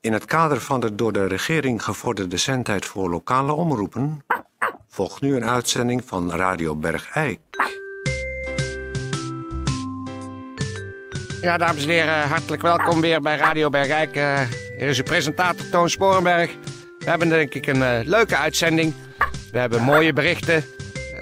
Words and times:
In 0.00 0.12
het 0.12 0.24
kader 0.24 0.60
van 0.60 0.80
de 0.80 0.94
door 0.94 1.12
de 1.12 1.26
regering 1.26 1.84
gevorderde 1.84 2.36
zendtijd 2.36 2.84
voor 2.84 3.10
lokale 3.10 3.52
omroepen 3.52 4.24
volgt 4.88 5.20
nu 5.20 5.36
een 5.36 5.44
uitzending 5.44 6.02
van 6.04 6.32
Radio 6.32 6.74
Bergijk. 6.74 7.38
Ja, 11.40 11.56
dames 11.56 11.82
en 11.82 11.88
heren, 11.88 12.28
hartelijk 12.28 12.62
welkom 12.62 13.00
weer 13.00 13.20
bij 13.20 13.36
Radio 13.36 13.70
Bergijk. 13.70 14.16
Uh, 14.16 14.40
hier 14.76 14.88
is 14.88 14.98
uw 14.98 15.04
presentator 15.04 15.68
Toon 15.68 15.90
Sporenberg. 15.90 16.50
We 16.98 17.10
hebben 17.10 17.28
denk 17.28 17.54
ik 17.54 17.66
een 17.66 17.76
uh, 17.76 17.98
leuke 18.04 18.36
uitzending. 18.36 18.94
We 19.52 19.58
hebben 19.58 19.82
mooie 19.82 20.12
berichten, 20.12 20.64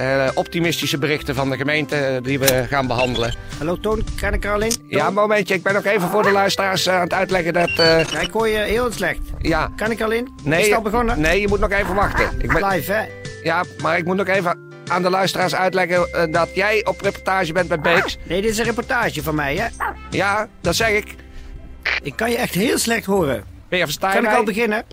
uh, 0.01 0.29
optimistische 0.35 0.99
berichten 0.99 1.35
van 1.35 1.51
de 1.51 1.57
gemeente 1.57 2.21
die 2.23 2.39
we 2.39 2.65
gaan 2.69 2.87
behandelen. 2.87 3.35
Hallo 3.59 3.81
Toon, 3.81 4.05
kan 4.21 4.33
ik 4.33 4.45
er 4.45 4.53
al 4.53 4.61
in? 4.61 4.73
Ja, 4.89 5.07
een 5.07 5.15
momentje. 5.15 5.55
Ik 5.55 5.63
ben 5.63 5.75
nog 5.75 5.85
even 5.85 6.09
voor 6.09 6.23
de 6.23 6.31
luisteraars 6.31 6.89
aan 6.89 7.01
het 7.01 7.13
uitleggen 7.13 7.53
dat... 7.53 7.71
Ja, 7.77 8.21
ik 8.21 8.31
hoor 8.31 8.49
je 8.49 8.59
heel 8.59 8.93
slecht. 8.93 9.21
Ja. 9.39 9.71
Kan 9.77 9.91
ik 9.91 10.01
al 10.01 10.11
in? 10.11 10.29
Nee, 10.43 10.61
is 10.61 10.67
het 10.67 10.77
al 10.77 10.83
begonnen? 10.83 11.21
Nee, 11.21 11.41
je 11.41 11.49
moet 11.49 11.61
nog 11.61 11.71
even 11.71 11.95
wachten. 11.95 12.31
Ik 12.39 12.53
ben... 12.53 12.67
Live, 12.67 12.93
hè? 12.93 13.05
Ja, 13.43 13.65
maar 13.83 13.99
ik 13.99 14.05
moet 14.05 14.17
nog 14.17 14.27
even 14.27 14.59
aan 14.89 15.03
de 15.03 15.11
luisteraars 15.11 15.55
uitleggen 15.55 16.31
dat 16.33 16.49
jij 16.55 16.85
op 16.85 17.01
reportage 17.01 17.53
bent 17.53 17.69
bij 17.69 17.81
Beeks. 17.81 18.17
Nee, 18.23 18.43
dit 18.43 18.51
is 18.51 18.59
een 18.59 18.65
reportage 18.65 19.23
van 19.23 19.35
mij, 19.35 19.57
hè? 19.57 19.67
Ja, 20.11 20.49
dat 20.61 20.75
zeg 20.75 20.89
ik. 20.89 21.15
Ik 22.03 22.17
kan 22.17 22.31
je 22.31 22.37
echt 22.37 22.55
heel 22.55 22.79
slecht 22.79 23.05
horen. 23.05 23.45
Ben 23.69 23.79
je 23.79 23.85
verstaan? 23.85 24.13
Kan 24.13 24.25
ik 24.25 24.37
al 24.37 24.43
beginnen? 24.45 24.85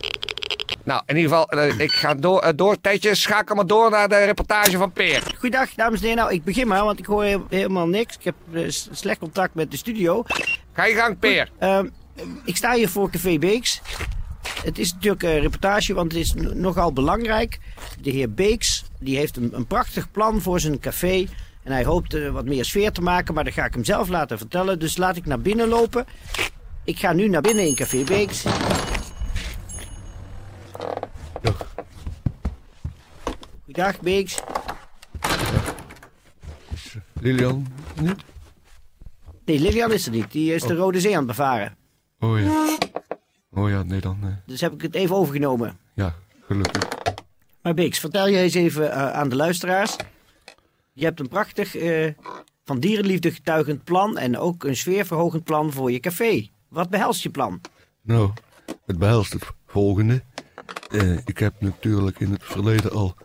Nou, 0.83 1.01
in 1.05 1.15
ieder 1.15 1.31
geval, 1.31 1.57
uh, 1.57 1.79
ik 1.79 1.91
ga 1.91 2.13
door, 2.13 2.43
uh, 2.43 2.49
door 2.55 2.81
Tijdje, 2.81 3.15
schakel 3.15 3.55
maar 3.55 3.67
door 3.67 3.89
naar 3.89 4.09
de 4.09 4.23
reportage 4.23 4.77
van 4.77 4.91
Peer. 4.91 5.23
Goeiedag, 5.37 5.73
dames 5.73 5.99
en 5.99 6.05
heren. 6.07 6.23
Nou, 6.23 6.33
ik 6.33 6.43
begin 6.43 6.67
maar, 6.67 6.83
want 6.83 6.99
ik 6.99 7.05
hoor 7.05 7.23
helemaal 7.49 7.87
niks. 7.87 8.15
Ik 8.15 8.23
heb 8.23 8.35
uh, 8.51 8.69
slecht 8.91 9.19
contact 9.19 9.53
met 9.53 9.71
de 9.71 9.77
studio. 9.77 10.23
Ga 10.73 10.85
je 10.85 10.95
gang, 10.95 11.19
Peer. 11.19 11.49
Goed, 11.59 11.89
ik 12.45 12.55
sta 12.55 12.73
hier 12.73 12.89
voor 12.89 13.09
Café 13.09 13.37
Beeks. 13.37 13.81
Het 14.63 14.79
is 14.79 14.93
natuurlijk 14.93 15.23
een 15.23 15.39
reportage, 15.39 15.93
want 15.93 16.11
het 16.11 16.21
is 16.21 16.33
nogal 16.53 16.93
belangrijk. 16.93 17.59
De 18.01 18.09
heer 18.09 18.33
Beeks 18.33 18.83
die 18.99 19.17
heeft 19.17 19.37
een, 19.37 19.49
een 19.53 19.67
prachtig 19.67 20.11
plan 20.11 20.41
voor 20.41 20.59
zijn 20.59 20.79
café. 20.79 21.25
En 21.63 21.71
hij 21.71 21.83
hoopt 21.83 22.13
uh, 22.13 22.29
wat 22.29 22.45
meer 22.45 22.65
sfeer 22.65 22.91
te 22.91 23.01
maken, 23.01 23.33
maar 23.33 23.43
dat 23.43 23.53
ga 23.53 23.65
ik 23.65 23.73
hem 23.73 23.83
zelf 23.83 24.09
laten 24.09 24.37
vertellen. 24.37 24.79
Dus 24.79 24.97
laat 24.97 25.15
ik 25.15 25.25
naar 25.25 25.39
binnen 25.39 25.67
lopen. 25.67 26.05
Ik 26.83 26.99
ga 26.99 27.13
nu 27.13 27.27
naar 27.27 27.41
binnen 27.41 27.67
in 27.67 27.75
Café 27.75 28.03
Beeks. 28.03 28.43
Goedendag, 33.73 34.01
Beeks. 34.01 34.39
Is 36.73 36.95
Lilian 37.13 37.67
niet? 38.01 38.23
Nee, 39.45 39.59
Lilian 39.59 39.91
is 39.91 40.05
er 40.05 40.11
niet. 40.11 40.31
Die 40.31 40.53
is 40.53 40.63
de 40.63 40.75
Rode 40.75 40.99
Zee 40.99 41.11
aan 41.11 41.17
het 41.17 41.27
bevaren. 41.27 41.77
Oh 42.19 42.39
ja. 42.39 42.77
Oh 43.51 43.69
ja, 43.69 43.83
nee 43.83 43.99
dan. 43.99 44.17
Nee. 44.21 44.33
Dus 44.45 44.61
heb 44.61 44.73
ik 44.73 44.81
het 44.81 44.95
even 44.95 45.15
overgenomen. 45.15 45.77
Ja, 45.93 46.15
gelukkig. 46.45 46.87
Maar 47.61 47.73
Beeks, 47.73 47.99
vertel 47.99 48.27
je 48.27 48.37
eens 48.37 48.53
even 48.53 48.83
uh, 48.83 49.11
aan 49.11 49.29
de 49.29 49.35
luisteraars. 49.35 49.95
Je 50.91 51.05
hebt 51.05 51.19
een 51.19 51.29
prachtig, 51.29 51.75
uh, 51.75 52.11
van 52.63 52.79
dierenliefde 52.79 53.31
getuigend 53.31 53.83
plan 53.83 54.17
en 54.17 54.37
ook 54.37 54.63
een 54.63 54.75
sfeerverhogend 54.75 55.43
plan 55.43 55.71
voor 55.71 55.91
je 55.91 55.99
café. 55.99 56.49
Wat 56.67 56.89
behelst 56.89 57.23
je 57.23 57.29
plan? 57.29 57.61
Nou, 58.01 58.31
het 58.85 58.97
behelst 58.97 59.33
het 59.33 59.45
volgende. 59.65 60.23
Uh, 60.91 61.17
ik 61.25 61.37
heb 61.37 61.53
natuurlijk 61.59 62.19
in 62.19 62.31
het 62.31 62.43
verleden 62.43 62.91
al 62.91 63.15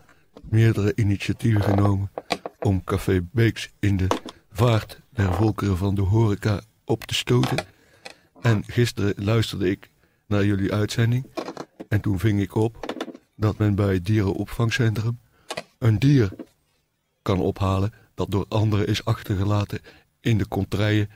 meerdere 0.51 0.91
initiatieven 0.95 1.63
genomen 1.63 2.11
om 2.59 2.83
Café 2.83 3.27
Beeks 3.31 3.69
in 3.79 3.97
de 3.97 4.07
vaart 4.51 4.99
der 5.09 5.33
volkeren 5.33 5.77
van 5.77 5.95
de 5.95 6.01
horeca 6.01 6.61
op 6.85 7.03
te 7.03 7.13
stoten. 7.13 7.65
En 8.41 8.63
gisteren 8.67 9.13
luisterde 9.15 9.69
ik 9.69 9.89
naar 10.27 10.45
jullie 10.45 10.73
uitzending 10.73 11.25
en 11.87 12.01
toen 12.01 12.19
ving 12.19 12.41
ik 12.41 12.55
op 12.55 12.95
dat 13.35 13.57
men 13.57 13.75
bij 13.75 13.93
het 13.93 14.05
dierenopvangcentrum 14.05 15.19
een 15.77 15.99
dier 15.99 16.29
kan 17.21 17.39
ophalen 17.39 17.93
dat 18.15 18.31
door 18.31 18.45
anderen 18.49 18.87
is 18.87 19.05
achtergelaten 19.05 19.79
in 20.21 20.37
de 20.37 20.47
contraien 20.47 21.09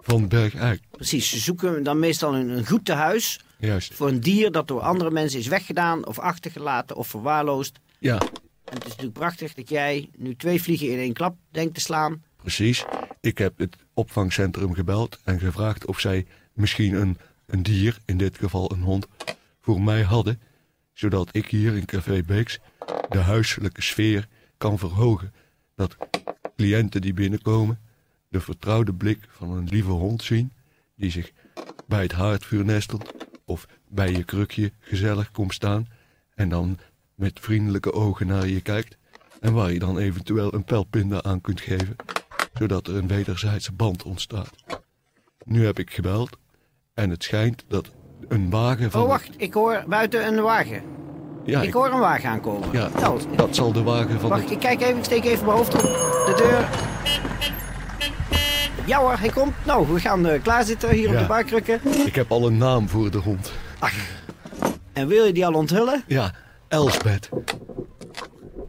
van 0.00 0.28
Bergijk. 0.28 0.82
Precies, 0.90 1.28
ze 1.28 1.38
zoeken 1.38 1.82
dan 1.82 1.98
meestal 1.98 2.34
een, 2.34 2.48
een 2.48 2.66
goed 2.66 2.84
tehuis 2.84 3.40
Juist. 3.58 3.94
voor 3.94 4.08
een 4.08 4.20
dier 4.20 4.52
dat 4.52 4.68
door 4.68 4.80
andere 4.80 5.10
mensen 5.10 5.38
is 5.38 5.46
weggedaan 5.46 6.06
of 6.06 6.18
achtergelaten 6.18 6.96
of 6.96 7.08
verwaarloosd. 7.08 7.78
Ja. 7.98 8.18
Het 8.74 8.84
is 8.84 8.88
natuurlijk 8.88 9.18
prachtig 9.18 9.54
dat 9.54 9.68
jij 9.68 10.10
nu 10.16 10.36
twee 10.36 10.62
vliegen 10.62 10.90
in 10.90 10.98
één 10.98 11.12
klap 11.12 11.36
denkt 11.50 11.74
te 11.74 11.80
slaan. 11.80 12.22
Precies. 12.36 12.84
Ik 13.20 13.38
heb 13.38 13.58
het 13.58 13.76
opvangcentrum 13.94 14.74
gebeld 14.74 15.18
en 15.24 15.38
gevraagd 15.38 15.86
of 15.86 16.00
zij 16.00 16.26
misschien 16.52 16.94
een, 16.94 17.18
een 17.46 17.62
dier, 17.62 17.98
in 18.04 18.16
dit 18.16 18.38
geval 18.38 18.72
een 18.72 18.82
hond, 18.82 19.06
voor 19.60 19.80
mij 19.80 20.02
hadden 20.02 20.40
zodat 20.92 21.28
ik 21.32 21.46
hier 21.46 21.76
in 21.76 21.84
Café 21.84 22.22
Beeks 22.22 22.58
de 23.08 23.18
huiselijke 23.18 23.82
sfeer 23.82 24.28
kan 24.58 24.78
verhogen. 24.78 25.32
Dat 25.74 25.96
cliënten 26.56 27.00
die 27.00 27.12
binnenkomen 27.12 27.80
de 28.28 28.40
vertrouwde 28.40 28.94
blik 28.94 29.28
van 29.28 29.50
een 29.50 29.68
lieve 29.68 29.90
hond 29.90 30.22
zien, 30.22 30.52
die 30.96 31.10
zich 31.10 31.32
bij 31.86 32.02
het 32.02 32.12
haardvuur 32.12 32.64
nestelt 32.64 33.12
of 33.44 33.66
bij 33.88 34.12
je 34.12 34.24
krukje 34.24 34.72
gezellig 34.78 35.30
komt 35.30 35.54
staan 35.54 35.88
en 36.34 36.48
dan 36.48 36.78
met 37.14 37.40
vriendelijke 37.40 37.92
ogen 37.92 38.26
naar 38.26 38.46
je 38.46 38.60
kijkt 38.60 38.96
en 39.40 39.52
waar 39.52 39.72
je 39.72 39.78
dan 39.78 39.98
eventueel 39.98 40.54
een 40.54 40.64
pijlpinda 40.64 41.22
aan 41.22 41.40
kunt 41.40 41.60
geven, 41.60 41.96
zodat 42.54 42.86
er 42.86 42.96
een 42.96 43.08
wederzijdse 43.08 43.72
band 43.72 44.02
ontstaat. 44.02 44.50
Nu 45.44 45.64
heb 45.64 45.78
ik 45.78 45.90
gebeld 45.90 46.30
en 46.94 47.10
het 47.10 47.22
schijnt 47.22 47.64
dat 47.68 47.90
een 48.28 48.50
wagen 48.50 48.90
van... 48.90 49.02
Oh, 49.02 49.08
wacht. 49.08 49.30
Ik 49.36 49.54
hoor 49.54 49.84
buiten 49.88 50.26
een 50.26 50.42
wagen. 50.42 50.82
Ja, 51.44 51.60
ik, 51.60 51.66
ik 51.66 51.72
hoor 51.72 51.92
een 51.92 51.98
wagen 51.98 52.28
aankomen. 52.30 52.68
Ja, 52.72 52.90
dat 53.36 53.54
zal 53.54 53.72
de 53.72 53.82
wagen 53.82 54.20
van... 54.20 54.28
Wacht, 54.28 54.42
het... 54.42 54.50
ik 54.50 54.58
kijk 54.58 54.80
even. 54.80 54.96
Ik 54.96 55.04
steek 55.04 55.24
even 55.24 55.44
mijn 55.44 55.56
hoofd 55.56 55.74
op 55.74 55.80
de 56.26 56.34
deur. 56.36 56.68
Ja 58.86 58.98
hoor, 58.98 59.18
hij 59.18 59.28
komt. 59.28 59.52
Nou, 59.66 59.92
we 59.92 60.00
gaan 60.00 60.26
uh, 60.26 60.42
klaarzitten 60.42 60.90
hier 60.90 61.08
Ja. 61.08 61.14
op 61.14 61.18
de 61.20 61.26
barkrukken. 61.26 61.80
Ik 62.06 62.14
heb 62.14 62.30
al 62.30 62.46
een 62.46 62.56
naam 62.56 62.88
voor 62.88 63.10
de 63.10 63.18
hond. 63.18 63.52
Ach. 63.78 63.94
En 64.92 65.08
wil 65.08 65.24
je 65.24 65.32
die 65.32 65.46
al 65.46 65.52
onthullen? 65.54 66.02
Ja, 66.06 66.34
Elsbeth. 66.72 67.28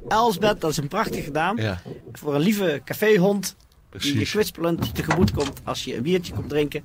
Elsbeth, 0.07 0.61
dat 0.61 0.71
is 0.71 0.77
een 0.77 0.87
prachtige 0.87 1.31
naam. 1.31 1.59
Ja, 1.59 1.81
Voor 2.11 2.35
een 2.35 2.41
lieve 2.41 2.81
caféhond. 2.85 3.55
Die 3.97 4.19
je 4.19 4.25
kwispelend 4.25 4.95
tegemoet 4.95 5.31
komt 5.31 5.61
als 5.63 5.83
je 5.83 5.95
een 5.95 6.03
biertje 6.03 6.33
komt 6.33 6.49
drinken. 6.49 6.83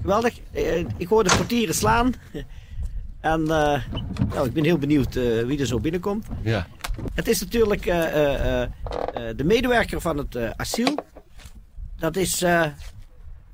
Geweldig. 0.00 0.38
Eh, 0.52 0.78
ik 0.96 1.08
hoor 1.08 1.24
de 1.24 1.34
portieren 1.36 1.74
slaan. 1.74 2.12
En 3.20 3.40
eh, 3.40 3.80
nou, 4.28 4.46
ik 4.46 4.52
ben 4.52 4.64
heel 4.64 4.78
benieuwd 4.78 5.16
eh, 5.16 5.42
wie 5.44 5.58
er 5.60 5.66
zo 5.66 5.80
binnenkomt. 5.80 6.26
Ja, 6.42 6.66
Het 7.14 7.28
is 7.28 7.40
natuurlijk 7.40 7.82
de 9.36 9.44
medewerker 9.44 10.00
van 10.00 10.16
het 10.18 10.36
asiel. 10.56 10.94
Dat 11.96 12.16
is 12.16 12.44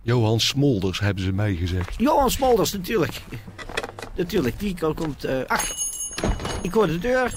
Johan 0.02 0.40
Smolders 0.40 1.00
hebben 1.00 1.24
ze 1.24 1.32
mij 1.32 1.54
gezegd. 1.54 1.94
Johan 1.98 2.30
Smolders, 2.30 2.72
natuurlijk. 2.72 3.22
Natuurlijk, 4.16 4.58
die 4.58 4.74
ko- 4.78 4.94
komt... 4.94 5.26
ach, 5.46 5.64
ik 6.62 6.72
hoor 6.72 6.86
de 6.86 6.98
deur. 6.98 7.34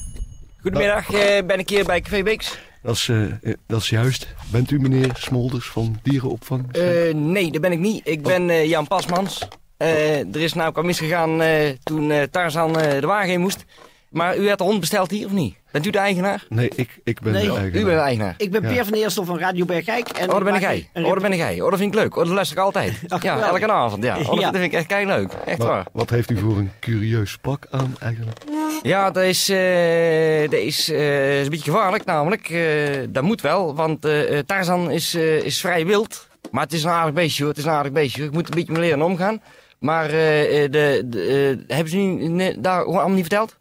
Goedemiddag, 0.62 1.14
eh, 1.14 1.46
ben 1.46 1.60
ik 1.60 1.70
hier 1.70 1.86
bij 1.86 2.02
Café 2.02 2.24
Beeks? 2.24 2.58
Dat 2.84 2.96
is, 2.96 3.10
eh, 3.10 3.24
eh, 3.24 3.32
dat 3.68 3.82
is 3.82 3.90
juist. 3.90 4.28
Bent 4.52 4.72
u 4.72 4.80
meneer 4.80 5.10
Smolders 5.18 5.66
van 5.68 6.00
dierenopvang? 6.04 6.72
Eh, 6.76 7.14
nee, 7.14 7.52
dat 7.52 7.62
ben 7.62 7.72
ik 7.72 7.80
niet. 7.80 8.02
Ik 8.08 8.22
ben 8.24 8.50
eh, 8.50 8.66
Jan 8.70 8.88
Pasmans. 8.88 9.48
Eh, 9.78 10.20
er 10.20 10.42
is 10.42 10.54
nou 10.54 10.72
wat 10.74 10.84
misgegaan 10.84 11.42
eh, 11.42 11.70
toen 11.84 12.12
eh, 12.12 12.22
Tarzan 12.24 12.80
eh, 12.80 13.00
de 13.02 13.08
wagen 13.08 13.32
in 13.34 13.40
moest. 13.42 13.66
Maar 14.10 14.38
u 14.38 14.50
had 14.50 14.58
de 14.58 14.64
hond 14.64 14.80
besteld 14.80 15.12
hier 15.12 15.26
of 15.26 15.32
niet? 15.32 15.56
Bent 15.72 15.86
u 15.86 15.90
de 15.90 15.98
eigenaar? 15.98 16.46
Nee, 16.50 16.70
ik, 16.76 17.00
ik 17.04 17.20
ben 17.22 17.34
Nee, 17.34 17.42
de 17.44 17.48
eigenaar. 17.50 17.68
U 17.82 17.84
bent 17.86 17.86
de 17.98 18.04
eigenaar. 18.04 18.34
Ik 18.38 18.52
ben 18.52 18.62
Ja. 18.62 18.68
Peer 18.70 18.86
van 18.86 18.94
Eersel 18.94 19.24
van 19.26 19.40
Radio 19.40 19.66
Bergijk. 19.66 20.10
En 20.10 20.28
Oh, 20.28 20.34
dat 20.34 20.44
ben 20.44 20.54
maak 20.54 20.62
ik 20.62 20.68
jij. 20.68 20.90
een 20.94 21.06
Oh, 21.06 21.14
dat 21.14 21.22
ben 21.22 21.32
ik 21.32 21.38
jij. 21.38 21.62
Oh, 21.62 21.70
dat 21.70 21.80
vind 21.80 21.94
ik 21.94 22.00
leuk. 22.00 22.16
Oh, 22.16 22.24
dat 22.26 22.34
luister 22.34 22.58
ik 22.58 22.64
altijd. 22.64 22.94
Ach, 23.08 23.24
Ja, 23.24 23.34
geweldig. 23.36 23.62
elke 23.62 23.74
avond. 23.74 24.04
Ja. 24.04 24.18
Oh, 24.20 24.26
dat, 24.30 24.40
Ja. 24.40 24.52
vind 24.52 24.64
ik 24.64 24.74
echt 24.74 24.86
kei 24.86 25.06
leuk. 25.06 25.32
Echt 25.46 25.58
Wat, 25.58 25.68
waar. 25.68 25.86
wat 25.92 26.10
heeft 26.10 26.30
u 26.32 26.38
voor 26.38 26.58
een 26.58 26.72
curieus 26.80 27.38
pak 27.38 27.68
aan 27.72 27.96
eigenlijk? 28.00 28.40
Ja, 28.82 29.12
dat 29.12 29.24
is, 29.24 29.50
eh, 29.50 30.42
dat 30.50 30.60
is, 30.60 30.90
eh, 30.92 31.40
is 31.40 31.44
een 31.46 31.50
beetje 31.50 31.72
gevaarlijk 31.72 32.06
namelijk. 32.06 32.50
Eh, 32.50 33.00
dat 33.10 33.24
moet 33.24 33.42
wel, 33.42 33.76
want 33.76 34.06
eh, 34.06 34.38
eh, 34.38 34.46
Tarzan 34.46 34.92
is, 34.92 35.14
eh, 35.14 35.38
is 35.44 35.60
vrij 35.60 35.86
wild. 35.86 36.28
Maar 36.52 36.64
het 36.64 36.74
is 36.74 36.84
een 36.84 36.90
aardig 36.90 37.14
beestje 37.14 37.42
hoor. 37.44 37.52
Het 37.52 37.60
is 37.62 37.66
een 37.68 37.72
aardig 37.72 37.92
beestje. 37.92 38.20
hoor. 38.20 38.30
Ik 38.30 38.36
moet 38.36 38.48
een 38.48 38.56
beetje 38.56 38.72
mee 38.72 38.82
leren 38.82 39.02
omgaan. 39.02 39.42
Maar 39.80 40.10
eh, 40.10 40.64
eh, 40.64 40.72
de, 40.72 41.02
de, 41.06 41.22
eh, 41.68 41.76
hebben 41.76 41.90
ze 41.92 41.98
nu 41.98 42.28
nee, 42.28 42.60
daar 42.60 42.80
gewoon 42.80 42.94
allemaal 42.96 43.16
niet 43.16 43.26
verteld? 43.28 43.58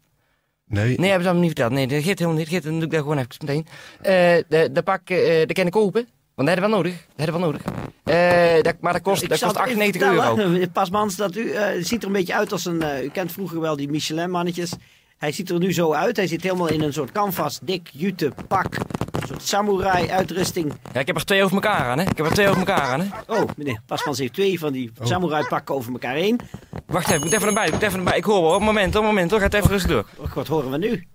Nee, 0.67 0.85
Nee, 0.85 1.09
hebben 1.09 1.21
ze 1.21 1.29
allemaal 1.29 1.47
niet 1.47 1.59
verteld. 1.59 1.71
Nee, 1.71 1.87
dat 1.87 2.03
geeft 2.03 2.19
helemaal 2.19 2.39
niet. 2.39 2.45
Dat 2.45 2.53
geeft, 2.53 2.63
dan 2.65 2.73
doe 2.73 2.83
ik 2.83 2.91
dat 2.91 3.01
gewoon 3.01 3.17
even 3.17 3.29
meteen. 3.39 3.65
Eh 4.01 4.43
de, 4.49 4.69
de 4.71 4.81
pak, 4.83 5.09
eh 5.09 5.37
dat 5.37 5.53
kan 5.53 5.65
ik 5.65 5.71
kopen. 5.71 6.07
Want 6.35 6.47
dat 6.47 6.57
hebben 6.57 6.77
we 6.77 6.83
wel 6.83 6.83
nodig. 6.83 7.05
Dat 7.15 7.25
hebben 7.25 7.35
we 7.35 7.41
wel 7.41 7.51
nodig. 7.51 7.61
Eh, 8.03 8.61
dat, 8.63 8.75
maar 8.79 8.93
dat 8.93 9.01
kost, 9.01 9.23
Ik 9.23 9.29
dat 9.29 9.39
kost 9.39 9.57
het 9.57 9.67
even 9.67 9.81
98 9.81 10.01
euro. 10.47 10.67
Pasmans, 10.73 11.15
dat 11.15 11.35
u 11.35 11.51
eh, 11.51 11.67
ziet 11.83 12.01
er 12.01 12.07
een 12.07 12.13
beetje 12.13 12.35
uit 12.35 12.51
als 12.51 12.65
een... 12.65 12.81
eh, 12.81 13.03
u 13.03 13.09
kent 13.09 13.31
vroeger 13.31 13.59
wel 13.59 13.75
die 13.75 13.89
Michelin-mannetjes. 13.89 14.71
Hij 15.17 15.31
ziet 15.31 15.49
er 15.49 15.59
nu 15.59 15.73
zo 15.73 15.93
uit. 15.93 16.15
Hij 16.15 16.27
zit 16.27 16.43
helemaal 16.43 16.67
in 16.67 16.81
een 16.81 16.93
soort 16.93 17.11
canvas, 17.11 17.59
dik, 17.61 17.89
jute 17.93 18.31
pak. 18.47 18.75
Een 19.11 19.27
soort 19.27 19.41
samurai-uitrusting. 19.43 20.73
Ja, 20.93 20.99
ik 20.99 21.07
heb 21.07 21.15
er 21.15 21.25
twee 21.25 21.43
over 21.43 21.55
elkaar 21.55 21.85
aan, 21.85 21.97
hè. 21.99 22.03
Ik 22.09 22.17
heb 22.17 22.25
er 22.25 22.31
twee 22.33 22.47
over 22.47 22.59
elkaar 22.59 22.81
aan, 22.81 22.99
hè. 23.01 23.07
Oh, 23.33 23.49
meneer 23.57 23.79
Pasmans 23.85 24.17
heeft 24.17 24.33
twee 24.33 24.59
van 24.59 24.71
die 24.73 24.91
samurai-pakken 25.01 25.75
over 25.75 25.91
elkaar 25.91 26.13
heen. 26.15 26.39
Wacht 26.85 27.05
even, 27.05 27.15
ik 27.17 27.23
moet 27.23 27.33
even 27.33 27.45
naar 27.45 27.53
buiten, 27.53 27.75
ik 27.75 27.81
moet 27.81 27.89
even 27.89 28.03
naar 28.03 28.11
buiten. 28.13 28.31
Ik 28.31 28.35
hoor 28.35 28.41
wel, 28.49 28.55
een 28.55 28.63
moment, 28.63 28.93
hoor, 28.93 29.01
een 29.03 29.07
moment, 29.09 29.31
hoor. 29.31 29.39
Gaat 29.39 29.53
even 29.53 29.69
rustig 29.69 29.91
door. 29.91 30.05
Och, 30.17 30.33
wat 30.33 30.47
horen 30.47 30.71
we 30.71 30.77
nu? 30.77 31.07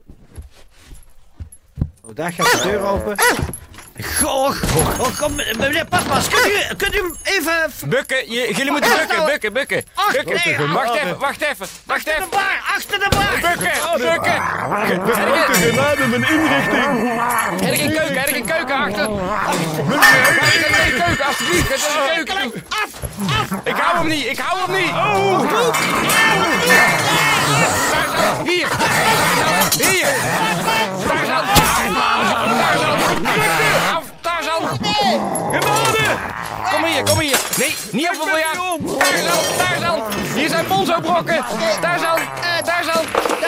Oh, 2.03 2.15
daar 2.15 2.33
gaat 2.33 2.51
de 2.51 2.61
deur 2.69 2.81
open. 2.81 3.17
Goh, 4.19 4.57
oh, 5.01 5.19
kom, 5.19 5.35
meneer 5.35 5.87
Pasmans, 5.87 6.29
kunt 6.29 6.47
u, 6.47 6.75
kunt 6.77 6.95
u 6.95 7.15
even... 7.23 7.89
Bukken, 7.89 8.31
je, 8.33 8.53
jullie 8.57 8.71
moeten 8.71 8.91
bukken, 8.97 9.25
bukken, 9.25 9.53
bukken. 9.53 9.85
Ach, 9.95 10.13
Bukken. 10.13 10.41
nee, 10.59 10.69
Wacht 10.69 10.91
ach, 10.91 10.97
even, 10.97 11.19
wacht 11.19 11.41
even, 11.41 11.67
wacht 11.87 12.07
even. 12.07 12.29
Achter 12.77 12.99
de 12.99 13.07
bar! 13.09 13.29
Bukken, 13.41 13.73
bukken. 13.97 14.43
Grote 15.15 15.53
genade, 15.53 16.07
mijn 16.07 16.25
inrichting. 16.29 17.11
Een 17.61 17.93
keuken, 17.93 18.37
een 18.37 18.45
keuken 18.45 18.77
achter? 18.77 19.05
Ik 19.05 19.11
een 20.87 21.05
keuken, 21.05 21.27
alsjeblieft, 21.27 21.69
heb 21.69 21.79
ik 22.21 22.29
een 22.29 22.51
keuken. 22.51 22.63
Ik 23.65 23.77
hou 23.77 23.99
hem 23.99 24.07
niet, 24.09 24.27
ik 24.27 24.39
hou 24.39 24.59
hem 24.61 24.73
niet. 24.81 24.91
Hier, 28.51 28.69
hier. 29.79 30.09
Tarzan. 31.07 31.45
Tarzan. 32.61 34.03
Tarzan. 34.21 34.79
Kom 36.71 36.85
hier, 36.85 37.03
kom 37.03 37.19
hier. 37.19 37.39
Nee, 37.57 37.75
niet 37.93 38.09
op 38.09 38.15
de 38.15 38.21
biljart. 38.25 38.59
Tarzan, 38.99 39.39
Tarzan. 39.57 40.03
Hier 40.35 40.49
zijn 40.49 40.67
bonzo-brokken. 40.67 41.45
Tarzan, 41.81 42.17
eh, 42.17 42.25
Tarzan. 42.41 42.60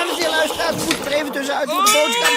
Dames 0.03 0.19
en 0.19 0.23
heren, 0.25 0.37
luisteraars, 0.37 0.77
we 0.77 0.83
moeten 0.85 1.07
er 1.07 1.13
even 1.13 1.33
tussenuit 1.33 1.71
voor 1.71 1.85
de 1.85 1.91
boodschap. 1.93 2.33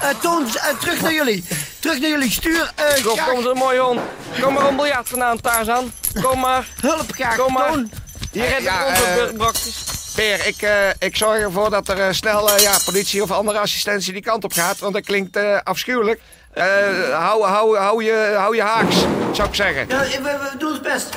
Eh, 0.00 0.08
Toon, 0.20 0.46
eh, 0.56 0.78
terug 0.80 1.00
naar 1.00 1.12
jullie. 1.12 1.44
Terug 1.80 2.00
naar 2.00 2.08
jullie. 2.10 2.30
Stuur 2.30 2.72
eh, 2.74 3.04
Kom, 3.26 3.42
zo 3.42 3.54
mooi 3.54 3.78
hond. 3.78 4.00
Kom 4.40 4.52
maar 4.54 4.66
een 4.66 4.76
biljart 4.76 5.08
vandaan, 5.08 5.40
Tarzan. 5.40 5.92
Kom 6.22 6.40
maar. 6.40 6.66
hulp 6.80 7.12
graag. 7.12 7.36
Kom 7.36 7.52
maar. 7.52 7.70
Toon. 7.72 7.90
Hier 8.32 8.48
heb 8.48 8.58
ik 8.58 8.64
Ja, 8.64 8.86
onze 8.86 9.32
brokjes. 9.36 9.84
Peer, 10.14 10.46
ik, 10.46 10.62
eh, 10.62 10.88
ik 10.98 11.16
zorg 11.16 11.40
ervoor 11.40 11.70
dat 11.70 11.88
er 11.88 12.00
eh, 12.00 12.12
snel 12.12 12.60
ja, 12.60 12.78
politie 12.84 13.22
of 13.22 13.30
andere 13.30 13.58
assistentie 13.58 14.12
die 14.12 14.22
kant 14.22 14.44
op 14.44 14.52
gaat. 14.52 14.78
Want 14.78 14.94
dat 14.94 15.04
klinkt 15.04 15.36
eh, 15.36 15.58
afschuwelijk. 15.62 16.20
Eh, 16.52 16.64
hou, 17.12 17.44
hou, 17.44 17.76
hou, 17.76 18.04
je, 18.04 18.34
hou 18.36 18.56
je 18.56 18.62
haaks, 18.62 18.96
zou 19.32 19.48
ik 19.48 19.54
zeggen. 19.54 19.86
Ja, 19.88 19.98
we, 19.98 20.22
we 20.22 20.56
doen 20.58 20.72
het 20.72 20.82
best. 20.82 21.08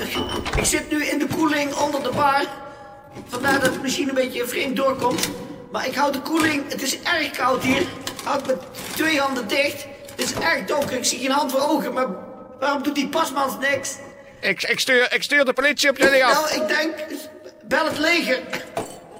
Ik 0.58 0.66
zit 0.66 0.92
nu 0.92 1.06
in 1.06 1.20
de 1.20 1.28
koeling 1.36 1.74
onder 1.76 2.04
de 2.04 2.12
bar. 2.16 2.44
Vandaar 3.34 3.60
dat 3.60 3.72
het 3.74 3.82
misschien 3.82 4.10
een 4.10 4.16
beetje 4.16 4.48
vreemd 4.48 4.76
doorkomt. 4.76 5.30
Maar 5.72 5.88
ik 5.88 5.96
hou 5.96 6.12
de 6.12 6.22
koeling. 6.22 6.64
Het 6.72 6.82
is 6.82 7.02
erg 7.02 7.32
koud 7.32 7.64
hier. 7.64 7.84
Houd 8.24 8.48
met 8.48 8.58
twee 8.96 9.20
handen 9.20 9.48
dicht. 9.48 9.86
Het 10.16 10.22
is 10.24 10.34
erg 10.34 10.66
donker. 10.66 10.98
Ik 10.98 11.06
zie 11.06 11.20
geen 11.20 11.32
hand 11.32 11.52
voor 11.52 11.60
ogen. 11.60 11.94
Maar 11.94 12.08
waarom 12.60 12.84
doet 12.84 12.96
die 12.96 13.08
pasmans 13.08 13.54
niks? 13.60 13.96
Ik, 14.42 14.64
ik, 14.64 14.80
stuur, 14.80 15.14
ik 15.14 15.24
stuur 15.24 15.46
de 15.46 15.54
politie 15.54 15.90
op 15.90 15.98
jullie 15.98 16.26
af. 16.26 16.52
Nou, 16.52 16.62
ik 16.62 16.68
denk... 16.68 16.94
Bel 17.64 17.86
het 17.86 17.98
leger. 17.98 18.40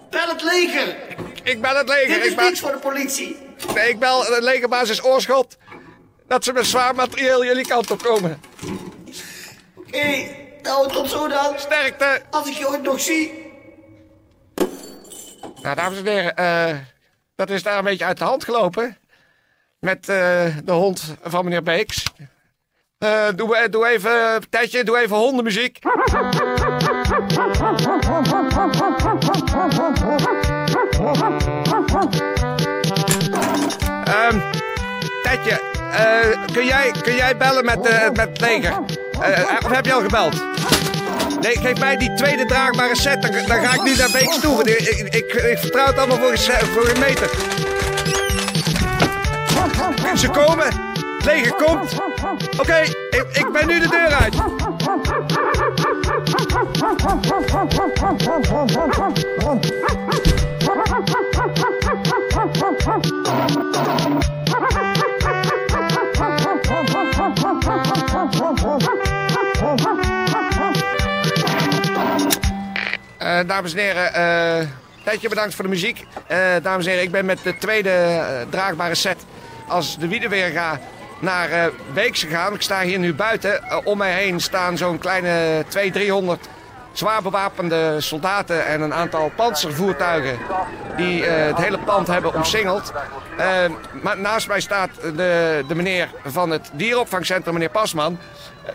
Bel 0.10 0.28
het 0.28 0.44
leger. 0.44 0.96
Ik 1.44 1.62
ben 1.62 1.78
het 1.78 1.88
leger. 1.88 2.08
Dit 2.08 2.26
is 2.26 2.32
Ik, 2.32 2.40
niets 2.42 2.60
voor 2.60 2.72
de 2.72 2.78
politie. 2.78 3.38
nee, 3.74 3.90
ik 3.90 4.00
bel 4.00 4.20
de 4.20 4.38
legerbasis 4.42 5.04
Oorschot. 5.04 5.58
Dat 6.28 6.44
ze 6.44 6.54
met 6.54 6.66
zwaar 6.66 6.96
materieel 6.96 7.46
jullie 7.46 7.68
kant 7.68 7.92
op 7.92 8.04
komen. 8.04 8.42
Oké, 9.76 10.28
nou 10.62 10.92
tot 10.92 11.10
zo 11.10 11.28
dan. 11.28 11.54
Sterkte. 11.58 12.22
Als 12.30 12.48
ik 12.48 12.54
je 12.54 12.68
ooit 12.68 12.82
nog 12.82 13.00
zie. 13.00 13.43
Nou, 15.64 15.76
dames 15.76 15.98
en 15.98 16.06
heren, 16.06 16.36
eh, 16.36 16.76
dat 17.36 17.50
is 17.50 17.64
daar 17.64 17.78
een 17.78 17.84
beetje 17.84 18.06
uit 18.06 18.18
de 18.18 18.24
hand 18.24 18.44
gelopen. 18.44 18.98
Met 19.80 20.10
eh, 20.10 20.46
de 20.64 20.72
hond 20.72 21.16
van 21.24 21.44
meneer 21.44 21.64
Beeks. 21.64 22.04
Eh, 22.98 23.28
doe, 23.36 23.68
doe 23.70 23.88
even, 23.88 24.44
Tijdje, 24.50 24.84
doe 24.84 24.98
even 24.98 25.16
hondenmuziek. 25.16 25.80
Ehm 34.04 34.40
Tijdje, 35.24 35.62
eh, 35.92 36.54
kun, 36.54 36.66
jij, 36.66 36.92
kun 37.02 37.16
jij 37.16 37.38
bellen 37.38 37.66
met, 37.66 37.82
met 38.14 38.30
het 38.30 38.42
leger? 38.42 38.80
Of 39.64 39.72
heb 39.72 39.86
je 39.86 39.94
al 39.94 40.02
gebeld? 40.02 40.42
Nee, 41.44 41.58
geef 41.58 41.80
mij 41.80 41.98
die 41.98 42.14
tweede 42.14 42.46
draagbare 42.46 42.96
set, 42.96 43.22
dan, 43.22 43.34
ga 43.34 43.74
ik 43.74 43.84
nu 43.84 43.96
naar 43.96 44.12
Beeks 44.12 44.40
toe. 44.40 44.64
Ik, 44.64 45.14
ik, 45.14 45.34
ik, 45.34 45.58
vertrouw 45.58 45.86
het 45.86 45.98
allemaal 45.98 46.18
voor 46.18 46.32
een, 46.32 46.68
voor 46.68 46.90
een 46.90 47.00
meter. 47.00 47.30
Ze 50.18 50.30
komen, 50.30 50.66
het 50.66 51.26
leger 51.26 51.54
komt. 51.54 51.94
Oké, 52.60 52.80
ik, 53.10 53.26
ik 53.32 53.52
ben 53.52 53.68
nu 53.68 53.80
de 53.80 53.88
deur 53.88 54.14
uit. 54.14 54.36
dames 73.48 73.74
en 73.74 73.80
heren, 73.80 74.14
eh 74.14 74.68
Tijdje 75.04 75.30
bedankt 75.30 75.56
voor 75.56 75.64
de 75.64 75.70
muziek. 75.70 76.06
Eh, 76.28 76.38
dames 76.62 76.86
en 76.86 76.92
heren, 76.92 77.06
ik 77.06 77.12
ben 77.12 77.26
met 77.26 77.44
de 77.44 77.58
tweede 77.58 77.90
eh, 77.90 78.42
draagbare 78.50 78.96
set 78.96 79.26
als 79.68 79.98
de 79.98 80.08
Wiedeweerga 80.08 80.80
naar 81.20 81.52
eh 81.52 81.66
Beeks 81.94 82.24
gegaan. 82.24 82.54
Ik 82.54 82.62
sta 82.62 82.82
hier 82.82 83.00
nu 83.00 83.14
buiten. 83.14 83.64
Eh, 83.64 83.78
om 83.84 83.98
mij 83.98 84.14
heen 84.14 84.40
staan 84.40 84.78
zo'n 84.78 84.98
kleine 84.98 85.64
200, 85.68 85.94
300 85.94 86.48
zwaar 86.94 87.22
bewapende 87.22 88.02
soldaten 88.02 88.66
en 88.66 88.82
een 88.82 88.94
aantal 88.94 89.32
panzervoertuigen 89.36 90.38
die 90.98 91.26
eh, 91.26 91.46
het 91.46 91.58
hele 91.58 91.78
pand 91.78 92.08
hebben 92.08 92.34
omsingeld. 92.34 92.94
Eh, 93.38 93.48
maar 94.02 94.18
naast 94.20 94.48
mij 94.48 94.60
staat 94.60 94.90
de, 95.02 95.64
de 95.68 95.76
meneer 95.76 96.10
van 96.26 96.50
het 96.50 96.70
dieropvangcentrum, 96.74 97.54
meneer 97.54 97.70
Pasman. 97.70 98.18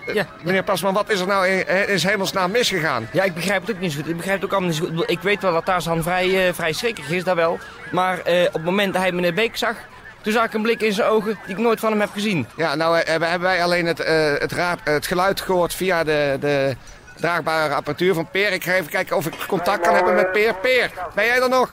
Eh, 0.07 0.15
Ja. 0.15 0.27
Meneer 0.43 0.63
Pasman, 0.63 0.95
wat 0.95 1.11
is 1.11 1.21
er 1.21 1.27
nou 1.27 1.47
in, 1.47 1.89
is 1.89 2.03
hemelsnaam 2.03 2.51
misgegaan? 2.51 3.09
Ja, 3.13 3.23
ik 3.25 3.35
begrijp 3.35 3.67
het 3.67 3.71
ook 3.77 3.81
niet 3.81 3.93
zo 3.93 3.99
goed. 4.01 4.09
Ik 4.09 4.17
begrijp 4.17 4.37
het 4.37 4.45
ook 4.45 4.51
allemaal 4.53 4.71
niet 4.71 4.79
zo 4.79 4.97
goed. 4.97 5.11
Ik 5.11 5.21
weet 5.21 5.43
wel 5.43 5.53
dat 5.53 5.65
Tarzan 5.65 6.03
vrij, 6.03 6.55
vrij 6.55 6.73
schrikkig 6.73 7.11
is, 7.11 7.25
dat 7.25 7.37
wel. 7.37 7.59
Maar 7.93 8.19
op 8.19 8.53
het 8.53 8.65
moment 8.65 8.93
dat 8.93 9.03
hij 9.03 9.13
meneer 9.13 9.35
Beek 9.35 9.57
zag, 9.57 9.75
toen 10.21 10.33
zag 10.33 10.45
ik 10.45 10.55
een 10.55 10.63
blik 10.63 10.81
in 10.81 10.93
zijn 10.93 11.09
ogen 11.09 11.39
die 11.47 11.55
ik 11.57 11.63
nooit 11.63 11.81
van 11.81 11.91
hem 11.91 12.01
heb 12.01 12.11
gezien. 12.13 12.47
Ja, 12.57 12.75
nou 12.75 12.97
hebben 13.05 13.41
wij 13.41 13.63
alleen 13.63 13.87
het, 13.87 13.99
het, 14.39 14.53
raad, 14.53 14.79
het 14.85 15.07
geluid 15.07 15.41
gehoord 15.41 15.75
via 15.75 16.05
de, 16.05 16.37
de 16.41 16.77
draagbare 17.21 17.75
apparatuur 17.75 18.15
van 18.15 18.31
Peer. 18.31 18.53
Ik 18.53 18.65
ga 18.65 18.73
even 18.73 18.91
kijken 18.91 19.17
of 19.17 19.27
ik 19.27 19.35
contact 19.47 19.81
kan 19.83 19.95
hebben 19.95 20.15
met 20.15 20.33
Peer. 20.33 20.55
Peer, 20.55 20.91
ben 21.15 21.25
jij 21.25 21.43
er 21.43 21.49
nog? 21.49 21.69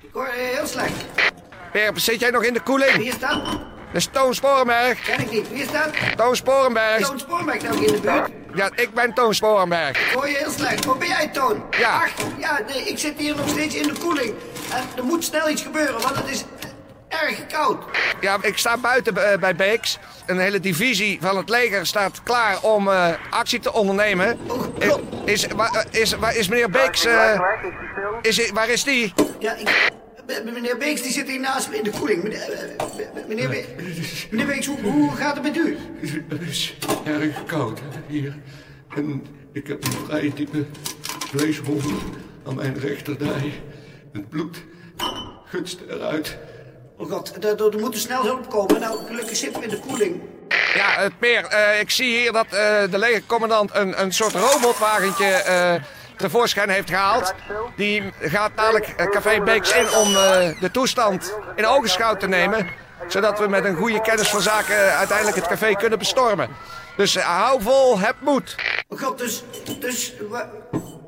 Ik 0.00 0.08
hoor 0.12 0.26
je 0.26 0.52
heel 0.56 0.66
slecht. 0.66 1.04
Peer, 1.72 1.90
zit 1.94 2.20
jij 2.20 2.30
nog 2.30 2.42
in 2.42 2.52
de 2.52 2.60
Wie 2.64 2.68
koeling? 2.68 3.06
is 3.06 3.18
dat? 3.18 3.40
Is 3.92 4.08
Toon 4.12 4.34
Sporenberg. 4.34 5.00
Ken 5.02 5.20
ik 5.20 5.30
niet. 5.30 5.48
Wie 5.50 5.62
is 5.62 5.70
dat? 5.70 5.88
Toon 6.16 6.36
Sporenberg. 6.36 7.06
Toon 7.06 7.18
Spoorbeek 7.18 7.62
nou 7.62 7.76
in 7.84 7.92
de 7.92 8.00
buurt. 8.00 8.30
Ja, 8.54 8.70
ik 8.74 8.94
ben 8.94 9.14
Toon 9.14 9.34
Sporenberg. 9.34 10.06
Ik 10.06 10.12
hoor 10.14 10.28
je 10.28 10.36
heel 10.36 10.50
slecht. 10.50 10.84
Wat 10.84 10.98
ben 10.98 11.08
jij, 11.08 11.28
Toon? 11.28 11.64
Ja. 11.78 11.94
Ach, 11.94 12.10
ja, 12.38 12.60
nee, 12.66 12.82
ik 12.82 12.98
zit 12.98 13.18
hier 13.18 13.36
nog 13.36 13.48
steeds 13.48 13.74
in 13.74 13.88
de 13.88 13.98
koeling. 14.00 14.34
En 14.72 14.82
er 14.96 15.04
moet 15.04 15.24
snel 15.24 15.48
iets 15.48 15.62
gebeuren, 15.62 16.00
want 16.00 16.16
het 16.16 16.28
is 16.30 16.44
erg 17.28 17.46
koud. 17.46 17.84
Ja, 18.20 18.38
ik 18.42 18.58
sta 18.58 18.76
buiten 18.78 19.32
eh, 19.32 19.38
bij 19.38 19.54
Beeks. 19.56 19.98
Een 20.26 20.38
hele 20.38 20.60
divisie 20.60 21.18
van 21.20 21.36
het 21.36 21.48
leger 21.48 21.86
staat 21.86 22.22
klaar 22.22 22.60
om 22.62 22.88
eh, 22.88 23.08
actie 23.30 23.58
te 23.60 23.72
ondernemen. 23.72 24.38
Oh, 24.46 24.64
Is, 24.78 24.88
oh. 24.92 24.98
is, 25.24 25.46
waar, 25.46 25.86
is, 25.90 26.14
waar 26.14 26.36
is 26.36 26.48
meneer 26.48 26.70
Beeks? 26.70 27.04
eh, 27.04 27.40
is, 28.22 28.50
waar 28.50 28.68
is 28.68 28.84
die? 28.84 29.12
Ja, 29.38 29.54
ik, 29.56 29.92
meneer 30.44 30.76
Beeks 30.76 31.02
die 31.02 31.12
zit 31.12 31.28
hier 31.28 31.40
naast 31.40 31.70
me 31.70 31.76
in 31.76 31.82
de 31.84 31.90
koeling. 31.90 32.22
Meneer, 32.22 32.52
eh, 32.52 33.26
meneer, 33.28 33.48
Be- 33.48 33.64
meneer 34.30 34.46
Beeks, 34.46 34.66
hoe, 34.66 34.80
hoe 34.80 35.10
gaat 35.16 35.34
het 35.34 35.42
met 35.42 35.56
u? 35.56 35.78
Het 36.28 36.40
is 36.40 36.76
erg 37.04 37.44
koud 37.44 37.78
hè, 37.78 37.86
hier. 38.06 38.36
En 38.96 39.26
ik 39.52 39.66
heb 39.66 39.84
een 39.84 39.92
vrij 40.06 40.32
diepe 40.34 40.64
vleeswond 41.28 41.84
aan 42.46 42.54
mijn 42.54 42.78
rechterdij. 42.78 43.62
Het 44.12 44.28
bloed 44.28 44.56
gutst 45.44 45.80
eruit. 45.88 46.38
Oh 47.04 47.10
god, 47.10 47.44
er, 47.44 47.72
er 47.72 47.80
moet 47.80 47.94
er 47.94 48.00
snel 48.00 48.22
hulp 48.22 48.50
komen. 48.50 48.80
Nou, 48.80 49.06
gelukkig 49.06 49.36
zitten 49.36 49.60
we 49.60 49.66
in 49.66 49.74
de 49.74 49.80
koeling. 49.86 50.22
Ja, 50.74 51.00
het 51.00 51.18
Peer, 51.18 51.44
eh, 51.44 51.80
ik 51.80 51.90
zie 51.90 52.18
hier 52.18 52.32
dat 52.32 52.46
eh, 52.46 52.50
de 52.90 52.98
legercommandant 52.98 53.70
een, 53.74 54.00
een 54.00 54.12
soort 54.12 54.32
robotwagentje 54.34 55.24
eh, 55.24 55.74
tevoorschijn 56.16 56.68
heeft 56.68 56.88
gehaald. 56.88 57.34
Die 57.76 58.12
gaat 58.20 58.50
dadelijk 58.54 58.86
eh, 58.86 59.06
Café 59.10 59.40
Beeks 59.40 59.72
in 59.72 59.94
om 59.94 60.16
eh, 60.16 60.60
de 60.60 60.70
toestand 60.72 61.34
in 61.56 61.66
ogenschouw 61.66 62.16
te 62.16 62.28
nemen. 62.28 62.68
Zodat 63.08 63.38
we 63.38 63.48
met 63.48 63.64
een 63.64 63.76
goede 63.76 64.00
kennis 64.00 64.28
van 64.28 64.40
zaken 64.40 64.86
eh, 64.86 64.96
uiteindelijk 64.98 65.36
het 65.36 65.46
café 65.46 65.74
kunnen 65.74 65.98
bestormen. 65.98 66.48
Dus 66.96 67.16
eh, 67.16 67.24
hou 67.24 67.62
vol, 67.62 67.98
heb 67.98 68.16
moed. 68.20 68.54
Oh 68.88 69.00
god, 69.00 69.18
dus, 69.18 69.42
dus, 69.78 70.12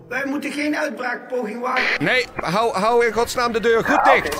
Wij 0.08 0.22
moeten 0.26 0.52
geen 0.52 0.76
uitbraakpoging 0.76 1.60
wagen. 1.60 2.04
Nee, 2.04 2.26
hou, 2.34 2.76
hou 2.76 3.06
in 3.06 3.12
godsnaam 3.12 3.52
de 3.52 3.60
deur 3.60 3.84
goed 3.84 4.04
dicht. 4.04 4.36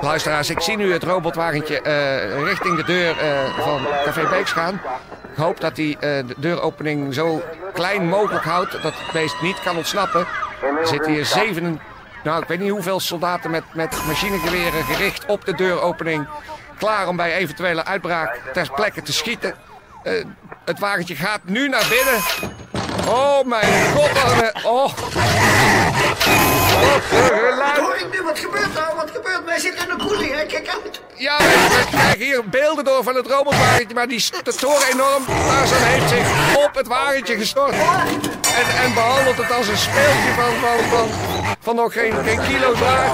Luisteraars, 0.00 0.50
ik 0.50 0.60
zie 0.60 0.76
nu 0.76 0.92
het 0.92 1.02
robotwagentje 1.02 1.80
eh, 1.80 2.42
richting 2.42 2.76
de 2.76 2.84
deur 2.84 3.18
eh, 3.18 3.58
van 3.58 3.82
Café 4.04 4.28
Beeks 4.28 4.52
gaan. 4.52 4.74
Ik 5.30 5.36
hoop 5.36 5.60
dat 5.60 5.76
hij 5.76 5.90
eh, 5.90 5.98
de 6.00 6.34
deuropening 6.36 7.14
zo 7.14 7.42
klein 7.72 8.08
mogelijk 8.08 8.44
houdt 8.44 8.72
dat 8.72 8.82
het 8.82 9.12
beest 9.12 9.42
niet 9.42 9.60
kan 9.60 9.76
ontsnappen. 9.76 10.26
Er 10.80 10.86
zitten 10.86 11.12
hier 11.12 11.24
zeven, 11.24 11.80
nou 12.24 12.42
ik 12.42 12.48
weet 12.48 12.60
niet 12.60 12.70
hoeveel 12.70 13.00
soldaten 13.00 13.50
met, 13.50 13.64
met 13.74 14.02
machinegeweren 14.06 14.84
gericht 14.84 15.26
op 15.26 15.44
de 15.44 15.54
deuropening. 15.54 16.28
Klaar 16.78 17.08
om 17.08 17.16
bij 17.16 17.34
eventuele 17.34 17.84
uitbraak 17.84 18.40
ter 18.52 18.70
plekke 18.74 19.02
te 19.02 19.12
schieten. 19.12 19.54
Het 20.64 20.78
wagentje 20.78 21.14
gaat 21.14 21.40
nu 21.44 21.68
naar 21.68 21.86
binnen. 21.88 22.52
Oh 23.08 23.44
mijn 23.44 23.92
god, 23.94 24.08
een- 24.42 24.64
oh. 24.64 24.92
Wat 24.96 25.20
een 27.12 27.38
geluid. 27.50 27.78
Hoor 27.78 27.96
ik 27.96 28.06
nu, 28.12 28.22
wat 28.22 28.38
gebeurt 28.38 28.76
er? 28.76 28.92
Wat 28.96 29.10
gebeurt 29.14 29.36
er? 29.38 29.44
Wij 29.44 29.58
zitten 29.58 29.88
in 29.90 29.98
de 29.98 30.04
koeling, 30.06 30.34
hè? 30.34 30.44
Kijk 30.46 30.68
uit. 30.68 31.00
Ja, 31.14 31.36
we, 31.38 31.84
krijgen 31.90 32.18
hier 32.24 32.48
beelden 32.48 32.84
door 32.84 33.02
van 33.02 33.14
het 33.14 33.26
robotwagentje, 33.26 33.94
maar 33.94 34.08
die 34.08 34.24
de 34.42 34.54
toren 34.54 34.86
enorm. 34.92 35.24
Tarzan 35.26 35.78
heeft 35.82 36.08
zich 36.08 36.26
op 36.64 36.74
het 36.74 36.86
wagentje 36.86 37.36
gestort. 37.36 37.72
En, 37.72 38.82
en 38.84 38.94
behandelt 38.94 39.36
het 39.36 39.52
als 39.52 39.68
een 39.68 39.76
speeltje 39.78 40.32
van, 40.36 40.52
van, 40.60 40.98
van, 40.98 41.08
van 41.60 41.74
nog 41.76 41.92
geen, 41.92 42.12
geen 42.24 42.40
kilo 42.46 42.74
zwaar. 42.74 43.10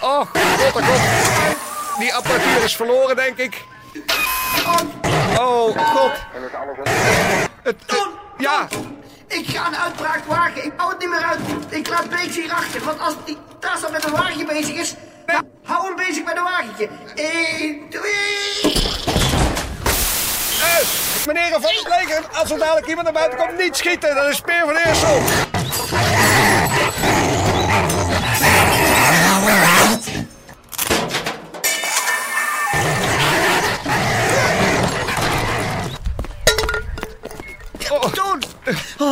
Oh, 0.00 0.18
god, 0.20 0.32
oh 0.62 0.72
god. 0.72 1.00
Die 1.98 2.14
apparatuur 2.14 2.64
is 2.64 2.76
verloren, 2.76 3.16
denk 3.16 3.36
ik. 3.38 3.62
Oh, 5.38 5.76
god. 5.94 6.12
Het, 7.62 7.76
het- 7.86 8.08
ja, 8.38 8.66
Ik 9.34 9.48
ga 9.48 9.66
een 9.66 9.76
uitbraak 9.76 10.24
wagen. 10.24 10.64
Ik 10.64 10.72
hou 10.76 10.90
het 10.90 10.98
niet 10.98 11.08
meer 11.08 11.24
uit. 11.24 11.40
Ik 11.68 11.88
laat 11.88 12.10
Beeks 12.10 12.36
hier 12.36 12.52
achter. 12.52 12.84
Want 12.84 13.00
als 13.00 13.14
die 13.24 13.36
Tarzan 13.58 13.92
met 13.92 14.04
een 14.04 14.12
wagentje 14.12 14.46
bezig 14.46 14.76
is... 14.76 14.94
Hou 15.64 15.86
hem 15.86 15.96
bezig 15.96 16.24
met 16.24 16.36
een 16.36 16.42
wagentje. 16.42 16.88
1, 17.14 17.88
2... 17.90 18.02
eh, 20.60 21.26
meneer 21.26 21.50
van 21.50 21.62
het 21.62 21.86
leger, 21.88 22.24
als 22.32 22.50
er 22.50 22.58
dadelijk 22.58 22.86
iemand 22.86 23.04
naar 23.04 23.12
buiten 23.12 23.38
komt, 23.38 23.58
niet 23.58 23.76
schieten. 23.76 24.14
Dat 24.14 24.28
is 24.28 24.40
Peer 24.40 24.62
van 24.64 24.76
Eersel. 24.76 25.22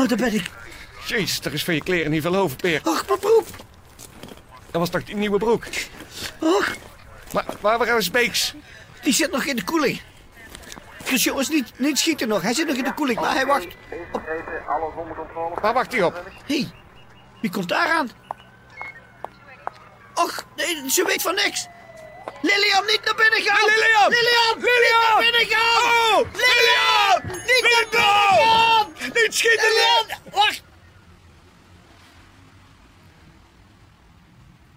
Oh, 0.03 0.09
daar 0.09 0.19
ben 0.19 0.35
ik. 0.35 0.51
jeez, 1.07 1.41
er 1.45 1.53
is 1.53 1.65
van 1.65 1.75
je 1.75 1.83
kleren 1.83 2.11
niet 2.11 2.23
veel 2.23 2.37
over, 2.37 2.57
Peer. 2.57 2.81
Och, 2.85 3.07
mijn 3.07 3.19
broek. 3.19 3.47
Dat 4.71 4.81
was 4.81 4.91
toch 4.91 5.05
die 5.05 5.15
nieuwe 5.17 5.39
broek? 5.39 5.65
Och, 6.41 6.69
Maar 7.33 7.45
waar, 7.61 7.79
waar 7.79 7.97
is 7.99 8.11
Beeks? 8.11 8.55
die 9.03 9.13
zit 9.13 9.31
nog 9.31 9.45
in 9.45 9.57
de 9.57 9.65
koeling. 9.65 10.01
Dus 11.11 11.25
jongens, 11.25 11.49
niet, 11.49 11.73
niet 11.79 11.99
schieten 11.99 12.29
nog. 12.29 12.43
Hij 12.43 12.55
zit 12.55 12.67
nog 12.67 12.77
in 12.77 12.85
de 12.85 12.95
koeling, 12.95 13.21
maar 13.21 13.35
hij 13.35 13.47
wacht. 13.47 13.67
Waar 15.61 15.73
wacht 15.73 15.93
hij 15.93 16.03
op? 16.03 16.15
Hé, 16.47 16.55
hey, 16.55 16.71
wie 17.41 17.51
komt 17.51 17.69
daar 17.69 17.89
aan? 17.89 18.11
Och, 20.15 20.45
nee, 20.57 20.91
ze 20.91 21.05
weet 21.05 21.23
van 21.23 21.35
niks. 21.35 21.67
Lilian, 22.43 22.87
niet 22.87 23.01
naar 23.05 23.15
binnen 23.15 23.43
gaan! 23.43 23.67
Lilian! 23.67 24.09
Lilian! 24.09 24.55
Lilian! 24.59 25.21
Niet 25.21 25.33
naar 25.33 25.47
binnen 25.47 25.47
gaan! 25.57 25.83
Oh! 25.83 26.27
Lilian! 26.33 27.37
Niet 27.47 27.63
naar 27.63 27.87
binnen 27.91 28.49
gaan! 28.49 28.82
Niet 29.15 29.35
schieten! 29.35 29.69
Lilian! 29.69 30.21
Wacht! 30.33 30.63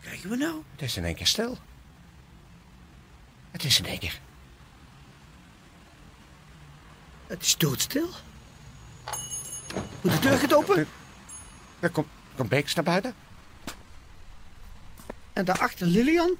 Krijgen 0.02 0.30
we 0.30 0.36
nou? 0.36 0.64
Het 0.72 0.82
is 0.82 0.98
in 0.98 1.06
één 1.06 1.16
keer 1.16 1.28
stil. 1.28 1.58
Het 3.52 3.64
is 3.64 3.80
in 3.80 3.86
één 3.86 4.00
keer. 4.00 4.20
Het 7.28 7.42
is 7.42 7.58
doodstil. 7.58 8.10
Moet 10.02 10.12
de 10.12 10.20
deur 10.20 10.38
gaat 10.38 10.54
open? 10.54 10.88
Er 11.80 11.90
komt, 11.90 12.08
komt 12.36 12.50
Beeks 12.50 12.74
naar 12.74 12.84
buiten. 12.84 13.16
En 15.34 15.46
daarachter 15.46 15.88
Lilian? 15.88 16.38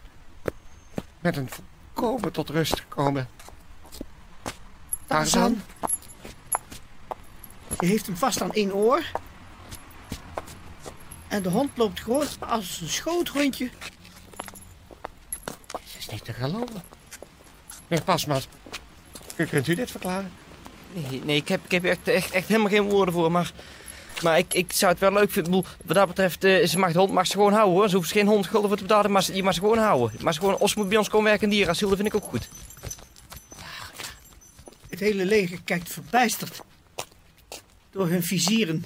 Met 1.20 1.38
een 1.38 1.50
volkomen 1.50 2.32
tot 2.32 2.50
rust 2.50 2.80
gekomen. 2.80 3.30
Tarzan. 5.08 5.62
Je 7.80 7.86
heeft 7.86 8.06
hem 8.06 8.16
vast 8.18 8.42
aan 8.42 8.52
één 8.54 8.74
oor. 8.74 9.02
En 11.28 11.42
de 11.42 11.50
hond 11.50 11.70
loopt 11.78 12.00
gewoon 12.00 12.28
als 12.40 12.80
een 12.82 12.90
schoothondje. 12.90 13.70
Het 15.72 15.96
is 15.98 16.08
niet 16.08 16.26
te 16.26 16.34
geloven. 16.34 16.84
Meneer 17.88 18.06
Pasmas, 18.06 18.48
ku- 19.36 19.46
kunt 19.46 19.68
u 19.68 19.76
dit 19.76 19.92
verklaren? 19.92 20.32
Nee, 20.94 21.22
nee 21.24 21.36
ik, 21.36 21.48
heb, 21.48 21.64
ik 21.66 21.72
heb 21.72 21.84
echt, 21.84 22.08
echt, 22.08 22.32
echt 22.32 22.48
helemaal 22.48 22.70
geen 22.70 22.90
woorden 22.90 23.14
voor. 23.14 23.32
Maar, 23.32 23.52
maar 24.24 24.38
ik, 24.38 24.54
ik 24.54 24.72
zou 24.72 24.92
het 24.92 25.02
wel 25.02 25.12
leuk 25.14 25.32
vinden. 25.32 25.52
Bedoel, 25.52 25.66
Wat 25.86 25.96
dat 25.96 26.08
betreft, 26.08 26.44
eh, 26.44 26.68
ze 26.68 26.80
mag 26.80 26.92
de 26.92 27.00
hond 27.00 27.12
mag 27.12 27.26
ze 27.28 27.32
gewoon 27.34 27.54
houden 27.54 27.74
hoor. 27.76 27.90
Ze 27.90 27.96
hoeft 27.96 28.12
geen 28.12 28.28
hond 28.28 28.48
gulden 28.48 28.68
voor 28.70 28.78
te 28.78 28.84
betalen, 28.84 29.12
maar 29.12 29.24
ze, 29.24 29.36
je 29.36 29.44
mag 29.44 29.54
ze 29.54 29.60
gewoon 29.60 29.78
houden. 29.78 30.18
Maar 30.24 30.34
ze 30.34 30.40
gewoon, 30.40 30.60
als 30.60 30.72
ze 30.72 30.80
moet 30.80 30.90
bij 30.90 30.98
ons 30.98 31.10
komen 31.10 31.26
werken 31.30 31.44
in 31.48 31.54
dierenasiel, 31.54 31.88
dat 31.88 31.98
vind 31.98 32.10
ik 32.14 32.16
ook 32.16 32.30
goed. 32.30 32.50
Het 34.90 35.00
hele 35.00 35.26
leger 35.26 35.62
kijkt 35.64 35.90
verbijsterd. 35.92 36.62
Door 37.96 38.08
hun 38.08 38.24
vizieren. 38.24 38.84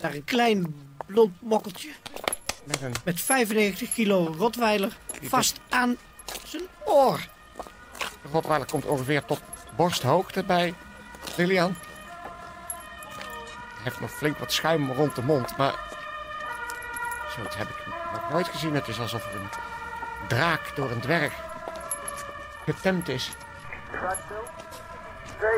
Naar 0.00 0.14
een 0.14 0.24
klein 0.24 0.74
blond 1.06 1.42
mokkeltje. 1.42 1.90
Met 2.64 2.82
een 2.82 2.94
Met 3.04 3.20
95 3.20 3.92
kilo 3.92 4.34
rotweiler 4.38 4.96
vast 5.22 5.60
aan 5.68 5.96
zijn 6.44 6.62
oor. 6.84 7.28
rotweiler 8.32 8.66
komt 8.66 8.84
ongeveer 8.84 9.24
tot 9.24 9.40
borsthoogte 9.76 10.44
bij 10.44 10.74
Lilian. 11.36 11.74
Hij 13.74 13.82
heeft 13.82 14.00
nog 14.00 14.10
flink 14.10 14.38
wat 14.38 14.52
schuim 14.52 14.92
rond 14.92 15.14
de 15.14 15.22
mond, 15.22 15.56
maar... 15.56 15.74
Zoiets 17.34 17.56
heb 17.56 17.68
ik 17.68 17.86
nog 18.12 18.30
nooit 18.30 18.48
gezien. 18.48 18.74
Het 18.74 18.88
is 18.88 18.98
alsof 18.98 19.26
er 19.26 19.40
een 19.40 19.48
draak 20.28 20.76
door 20.76 20.90
een 20.90 21.00
dwerg 21.00 21.34
getemd 22.64 23.08
is. 23.08 23.30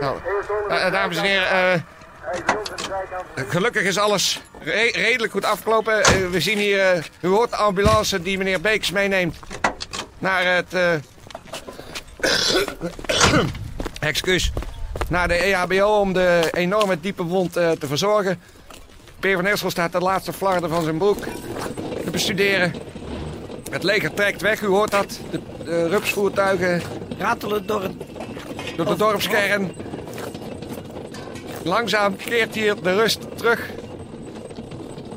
Nou, 0.00 0.16
eh, 0.68 0.92
dames 0.92 1.16
en 1.16 1.22
heren, 1.24 1.48
eh, 1.74 1.80
gelukkig 3.48 3.82
is 3.82 3.98
alles 3.98 4.40
re- 4.60 4.90
redelijk 4.92 5.32
goed 5.32 5.44
afgelopen. 5.44 6.02
Eh, 6.04 6.12
we 6.30 6.40
zien 6.40 6.58
hier, 6.58 6.80
eh, 6.92 7.02
u 7.20 7.28
hoort 7.28 7.50
de 7.50 7.56
ambulance 7.56 8.22
die 8.22 8.38
meneer 8.38 8.60
Beeks 8.60 8.90
meeneemt 8.90 9.36
naar 10.18 10.44
het... 10.54 10.74
eh, 10.74 10.92
excuus, 14.00 14.52
naar 15.08 15.28
de 15.28 15.34
EHBO 15.34 15.98
om 16.00 16.12
de 16.12 16.48
enorme 16.52 17.00
diepe 17.00 17.22
wond 17.22 17.56
eh, 17.56 17.70
te 17.70 17.86
verzorgen. 17.86 18.40
Peer 19.20 19.36
van 19.36 19.46
Eersel 19.46 19.70
staat 19.70 19.92
de 19.92 19.98
laatste 19.98 20.32
flarden 20.32 20.70
van 20.70 20.82
zijn 20.82 20.98
broek 20.98 21.18
te 22.04 22.10
bestuderen. 22.10 22.74
Het 23.70 23.82
leger 23.82 24.14
trekt 24.14 24.40
weg, 24.40 24.60
u 24.60 24.66
hoort 24.66 24.90
dat. 24.90 25.18
De, 25.30 25.40
de 25.64 25.88
rupsvoertuigen 25.88 26.82
Ratelen 27.18 27.66
door 27.66 27.82
het... 27.82 27.92
door 28.76 28.86
de 28.86 28.96
dorpskern. 28.96 29.72
Langzaam 31.62 32.16
keert 32.16 32.54
hier 32.54 32.82
de 32.82 32.94
rust 32.94 33.36
terug. 33.36 33.68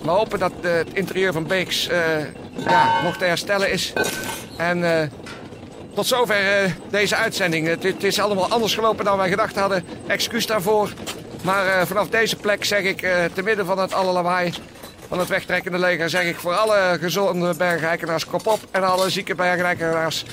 We 0.01 0.09
hopen 0.09 0.39
dat 0.39 0.51
eh, 0.61 0.73
het 0.73 0.93
interieur 0.93 1.33
van 1.33 1.47
Beeks 1.47 1.87
eh, 1.87 1.99
ja, 2.67 3.01
nog 3.03 3.17
te 3.17 3.25
herstellen 3.25 3.71
is. 3.71 3.93
En 4.57 4.99
eh, 4.99 5.07
tot 5.93 6.07
zover 6.07 6.75
deze 6.89 7.15
uitzending. 7.15 7.67
Het, 7.67 8.03
is 8.03 8.19
allemaal 8.19 8.49
anders 8.49 8.75
gelopen 8.75 9.05
dan 9.05 9.17
wij 9.17 9.29
gedacht 9.29 9.55
hadden. 9.55 9.85
Excuus 10.07 10.45
daarvoor. 10.45 10.93
Maar 11.41 11.87
vanaf 11.87 12.07
deze 12.09 12.35
plek 12.35 12.65
zeg 12.65 12.81
ik, 12.81 12.99
te 13.33 13.43
midden 13.43 13.65
van 13.65 13.79
het 13.79 13.93
alle 13.93 14.11
lawaai 14.11 14.53
van 15.07 15.19
het 15.19 15.27
wegtrekkende 15.27 15.79
leger, 15.79 16.09
zeg 16.09 16.23
ik 16.23 16.35
voor 16.35 16.53
alle 16.53 16.97
gezonde 17.01 17.53
bergrijkenaars 17.55 18.25
kop 18.25 18.47
op. 18.47 18.59
En 18.71 18.83
alle 18.83 19.09
zieke 19.09 19.35
bergrijkenaars 19.35 20.25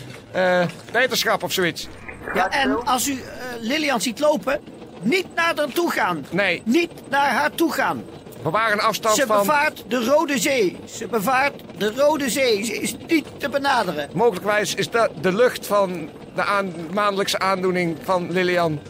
wetenschap 0.92 1.42
of 1.42 1.52
zoiets. 1.52 1.88
Ja, 2.34 2.50
en 2.50 2.84
als 2.86 3.08
u 3.08 3.12
eh, 3.12 3.18
Lilian 3.60 4.00
ziet 4.00 4.18
lopen, 4.20 4.60
niet 5.00 5.26
naar 5.34 5.52
haar 5.56 5.68
toe 5.72 5.90
gaan. 5.90 6.26
Nee, 6.30 6.62
Niet 6.64 6.90
naar 7.10 7.30
haar 7.30 7.50
toe 7.54 7.72
gaan. 7.72 8.04
bewaar 8.42 8.72
een 8.72 8.80
afstand 8.80 9.16
Ze 9.16 9.26
van... 9.26 9.38
bevaart 9.38 9.84
de 9.88 10.04
Rode 10.04 10.38
Zee. 10.38 10.76
Ze 10.96 11.06
bevaart 11.06 11.54
de 11.78 11.92
Rode 11.96 12.30
Zee. 12.30 12.64
Ze 12.64 12.72
is 12.80 12.96
niet 13.06 13.26
te 13.38 13.48
benaderen. 13.48 14.08
Mogelijkwijs 14.12 14.74
is 14.74 14.90
dat 14.90 15.10
de 15.20 15.32
lucht 15.32 15.66
van 15.66 16.10
de 16.34 16.44
aan, 16.44 16.72
maandelijkse 16.92 17.38
aandoening 17.38 17.96
van 18.02 18.32
Lilian 18.32 18.80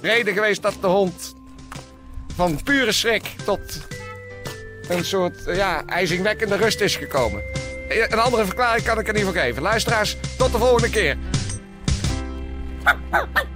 reden 0.00 0.34
geweest 0.34 0.62
dat 0.62 0.74
de 0.80 0.86
hond 0.86 1.34
van 2.36 2.58
pure 2.64 2.92
schrik 2.92 3.34
tot 3.44 3.60
een 4.88 5.04
soort 5.04 5.46
eh, 5.46 5.56
ja, 5.56 5.82
ijzingwekkende 5.86 6.56
rust 6.56 6.80
is 6.80 6.96
gekomen. 6.96 7.42
Eh, 7.88 8.06
Een 8.08 8.18
andere 8.20 8.44
verklaring 8.44 8.84
kan 8.84 8.98
ik 8.98 9.08
er 9.08 9.14
niet 9.14 9.24
voor 9.24 9.32
geven. 9.32 9.62
Luisteraars, 9.62 10.16
tot 10.38 10.52
de 10.52 10.58
volgende 10.58 10.90
keer. 10.90 11.16
Ha 12.84 12.98
ha 13.12 13.26
ha! 13.34 13.51